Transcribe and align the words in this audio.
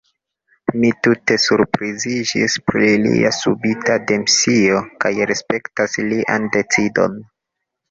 Mi 0.77 0.89
tute 1.07 1.35
surpriziĝis 1.43 2.55
pri 2.71 2.89
lia 3.03 3.33
subita 3.41 3.99
demisio, 4.13 4.81
kaj 5.05 5.15
respektas 5.35 5.97
lian 6.11 6.51
decidon. 6.59 7.25